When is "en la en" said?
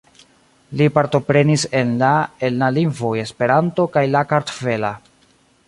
1.81-2.57